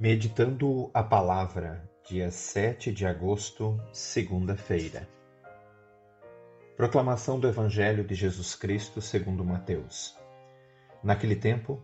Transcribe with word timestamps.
Meditando 0.00 0.90
a 0.94 1.02
Palavra, 1.02 1.86
dia 2.08 2.30
7 2.30 2.90
de 2.90 3.04
agosto, 3.04 3.78
segunda-feira. 3.92 5.06
Proclamação 6.74 7.38
do 7.38 7.46
Evangelho 7.46 8.02
de 8.02 8.14
Jesus 8.14 8.54
Cristo 8.54 9.02
segundo 9.02 9.44
Mateus. 9.44 10.16
Naquele 11.04 11.36
tempo, 11.36 11.82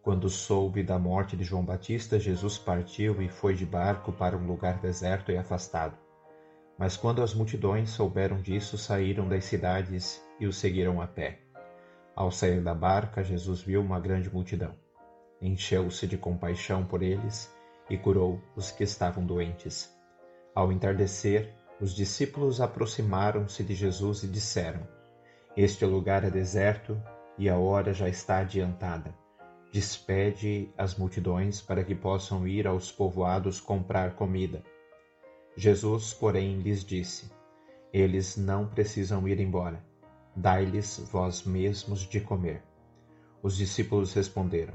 quando 0.00 0.30
soube 0.30 0.84
da 0.84 0.96
morte 0.96 1.36
de 1.36 1.42
João 1.42 1.64
Batista, 1.64 2.20
Jesus 2.20 2.56
partiu 2.56 3.20
e 3.20 3.28
foi 3.28 3.56
de 3.56 3.66
barco 3.66 4.12
para 4.12 4.36
um 4.36 4.46
lugar 4.46 4.78
deserto 4.78 5.32
e 5.32 5.36
afastado. 5.36 5.98
Mas 6.78 6.96
quando 6.96 7.20
as 7.20 7.34
multidões 7.34 7.90
souberam 7.90 8.40
disso, 8.40 8.78
saíram 8.78 9.28
das 9.28 9.44
cidades 9.44 10.22
e 10.38 10.46
o 10.46 10.52
seguiram 10.52 11.02
a 11.02 11.08
pé. 11.08 11.40
Ao 12.14 12.30
sair 12.30 12.62
da 12.62 12.76
barca, 12.76 13.24
Jesus 13.24 13.60
viu 13.60 13.80
uma 13.80 13.98
grande 13.98 14.32
multidão. 14.32 14.85
Encheu-se 15.40 16.06
de 16.06 16.16
compaixão 16.16 16.84
por 16.84 17.02
eles 17.02 17.52
e 17.90 17.96
curou 17.96 18.40
os 18.54 18.70
que 18.70 18.84
estavam 18.84 19.24
doentes. 19.24 19.94
Ao 20.54 20.72
entardecer, 20.72 21.52
os 21.80 21.94
discípulos 21.94 22.60
aproximaram-se 22.60 23.62
de 23.62 23.74
Jesus 23.74 24.22
e 24.22 24.28
disseram: 24.28 24.86
Este 25.56 25.84
lugar 25.84 26.24
é 26.24 26.30
deserto 26.30 27.00
e 27.36 27.48
a 27.48 27.58
hora 27.58 27.92
já 27.92 28.08
está 28.08 28.38
adiantada. 28.38 29.14
Despede 29.72 30.72
as 30.78 30.96
multidões 30.96 31.60
para 31.60 31.84
que 31.84 31.94
possam 31.94 32.48
ir 32.48 32.66
aos 32.66 32.90
povoados 32.90 33.60
comprar 33.60 34.14
comida. 34.14 34.64
Jesus, 35.54 36.14
porém, 36.14 36.60
lhes 36.60 36.82
disse: 36.82 37.30
Eles 37.92 38.36
não 38.36 38.66
precisam 38.66 39.28
ir 39.28 39.38
embora. 39.38 39.84
Dai-lhes 40.34 40.98
vós 41.12 41.44
mesmos 41.44 42.00
de 42.00 42.20
comer. 42.20 42.62
Os 43.42 43.56
discípulos 43.56 44.14
responderam: 44.14 44.74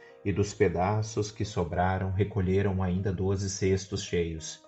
e 0.23 0.31
dos 0.31 0.53
pedaços 0.53 1.31
que 1.31 1.43
sobraram 1.43 2.11
recolheram 2.11 2.81
ainda 2.81 3.11
doze 3.11 3.49
cestos 3.49 4.03
cheios. 4.03 4.63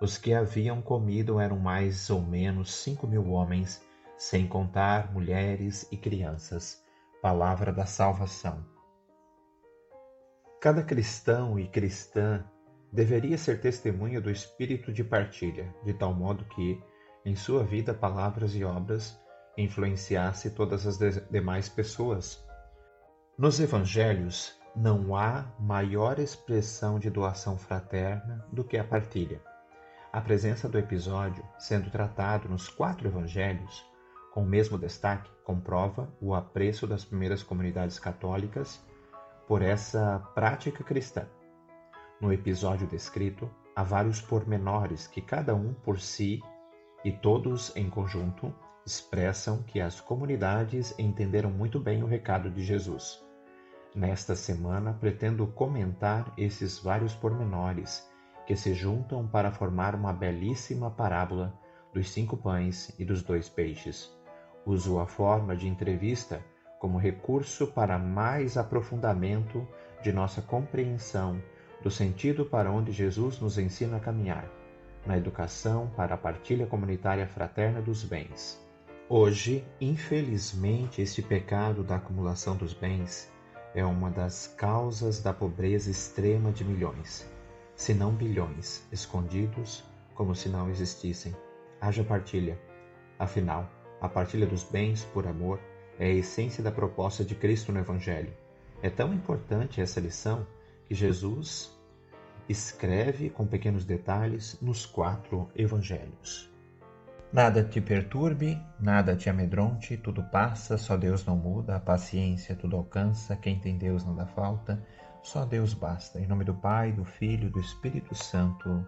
Os 0.00 0.18
que 0.18 0.34
haviam 0.34 0.82
comido 0.82 1.40
eram 1.40 1.58
mais 1.58 2.10
ou 2.10 2.20
menos 2.20 2.74
cinco 2.74 3.06
mil 3.06 3.30
homens, 3.30 3.82
sem 4.16 4.46
contar 4.46 5.12
mulheres 5.12 5.88
e 5.90 5.96
crianças. 5.96 6.82
Palavra 7.22 7.72
da 7.72 7.86
salvação. 7.86 8.64
Cada 10.60 10.82
cristão 10.82 11.58
e 11.58 11.66
cristã 11.66 12.44
deveria 12.92 13.36
ser 13.36 13.60
testemunha 13.60 14.20
do 14.20 14.30
espírito 14.30 14.92
de 14.92 15.02
partilha, 15.02 15.74
de 15.84 15.92
tal 15.92 16.14
modo 16.14 16.44
que, 16.44 16.80
em 17.24 17.34
sua 17.34 17.64
vida, 17.64 17.92
palavras 17.92 18.54
e 18.54 18.64
obras 18.64 19.18
influenciasse 19.56 20.50
todas 20.50 20.86
as 20.86 20.98
demais 21.30 21.68
pessoas. 21.68 22.44
Nos 23.36 23.58
evangelhos, 23.60 24.58
não 24.74 25.14
há 25.14 25.44
maior 25.58 26.18
expressão 26.18 26.98
de 26.98 27.08
doação 27.08 27.56
fraterna 27.56 28.44
do 28.52 28.64
que 28.64 28.76
a 28.76 28.82
partilha. 28.82 29.40
A 30.12 30.20
presença 30.20 30.68
do 30.68 30.78
episódio, 30.78 31.44
sendo 31.58 31.90
tratado 31.90 32.48
nos 32.48 32.68
quatro 32.68 33.06
evangelhos, 33.06 33.84
com 34.32 34.42
o 34.42 34.46
mesmo 34.46 34.76
destaque, 34.76 35.30
comprova 35.44 36.12
o 36.20 36.34
apreço 36.34 36.86
das 36.86 37.04
primeiras 37.04 37.42
comunidades 37.42 38.00
católicas 38.00 38.84
por 39.46 39.62
essa 39.62 40.18
prática 40.34 40.82
cristã. 40.82 41.26
No 42.20 42.32
episódio 42.32 42.86
descrito, 42.86 43.48
há 43.76 43.84
vários 43.84 44.20
pormenores 44.20 45.06
que, 45.06 45.20
cada 45.20 45.54
um 45.54 45.72
por 45.72 46.00
si 46.00 46.40
e 47.04 47.12
todos 47.12 47.74
em 47.76 47.88
conjunto, 47.88 48.52
expressam 48.84 49.62
que 49.62 49.80
as 49.80 50.00
comunidades 50.00 50.94
entenderam 50.98 51.50
muito 51.50 51.78
bem 51.78 52.02
o 52.02 52.06
recado 52.06 52.50
de 52.50 52.64
Jesus. 52.64 53.24
Nesta 53.94 54.34
semana, 54.34 54.92
pretendo 54.92 55.46
comentar 55.46 56.32
esses 56.36 56.80
vários 56.80 57.14
pormenores 57.14 58.10
que 58.44 58.56
se 58.56 58.74
juntam 58.74 59.24
para 59.24 59.52
formar 59.52 59.94
uma 59.94 60.12
belíssima 60.12 60.90
parábola 60.90 61.56
dos 61.92 62.10
cinco 62.10 62.36
pães 62.36 62.92
e 62.98 63.04
dos 63.04 63.22
dois 63.22 63.48
peixes. 63.48 64.12
Uso 64.66 64.98
a 64.98 65.06
forma 65.06 65.54
de 65.54 65.68
entrevista 65.68 66.44
como 66.80 66.98
recurso 66.98 67.68
para 67.68 67.96
mais 67.96 68.56
aprofundamento 68.56 69.66
de 70.02 70.12
nossa 70.12 70.42
compreensão 70.42 71.40
do 71.80 71.90
sentido 71.90 72.44
para 72.44 72.72
onde 72.72 72.90
Jesus 72.90 73.38
nos 73.38 73.58
ensina 73.58 73.98
a 73.98 74.00
caminhar, 74.00 74.50
na 75.06 75.16
educação 75.16 75.88
para 75.96 76.16
a 76.16 76.18
partilha 76.18 76.66
comunitária 76.66 77.28
fraterna 77.28 77.80
dos 77.80 78.02
bens. 78.02 78.60
Hoje, 79.08 79.64
infelizmente, 79.80 81.00
este 81.00 81.22
pecado 81.22 81.84
da 81.84 81.96
acumulação 81.96 82.56
dos 82.56 82.74
bens 82.74 83.32
é 83.74 83.84
uma 83.84 84.08
das 84.08 84.46
causas 84.46 85.20
da 85.20 85.32
pobreza 85.32 85.90
extrema 85.90 86.52
de 86.52 86.64
milhões, 86.64 87.28
se 87.74 87.92
não 87.92 88.12
bilhões, 88.12 88.86
escondidos 88.92 89.82
como 90.14 90.34
se 90.34 90.48
não 90.48 90.70
existissem. 90.70 91.34
Haja 91.80 92.04
partilha. 92.04 92.58
Afinal, 93.18 93.68
a 94.00 94.08
partilha 94.08 94.46
dos 94.46 94.62
bens 94.62 95.04
por 95.12 95.26
amor 95.26 95.58
é 95.98 96.06
a 96.06 96.14
essência 96.14 96.62
da 96.62 96.70
proposta 96.70 97.24
de 97.24 97.34
Cristo 97.34 97.72
no 97.72 97.80
Evangelho. 97.80 98.32
É 98.80 98.88
tão 98.88 99.12
importante 99.12 99.80
essa 99.80 100.00
lição 100.00 100.46
que 100.86 100.94
Jesus 100.94 101.76
escreve 102.48 103.28
com 103.28 103.46
pequenos 103.46 103.84
detalhes 103.84 104.56
nos 104.60 104.86
quatro 104.86 105.48
evangelhos. 105.56 106.53
Nada 107.34 107.64
te 107.64 107.80
perturbe, 107.80 108.56
nada 108.78 109.16
te 109.16 109.28
amedronte, 109.28 109.96
tudo 109.96 110.22
passa, 110.22 110.78
só 110.78 110.96
Deus 110.96 111.26
não 111.26 111.34
muda, 111.36 111.74
a 111.74 111.80
paciência 111.80 112.54
tudo 112.54 112.76
alcança, 112.76 113.34
quem 113.34 113.58
tem 113.58 113.76
Deus 113.76 114.04
não 114.04 114.14
dá 114.14 114.24
falta, 114.24 114.80
só 115.20 115.44
Deus 115.44 115.74
basta. 115.74 116.20
Em 116.20 116.28
nome 116.28 116.44
do 116.44 116.54
Pai, 116.54 116.92
do 116.92 117.04
Filho 117.04 117.50
do 117.50 117.58
Espírito 117.58 118.14
Santo. 118.14 118.86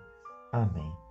Amém. 0.52 1.05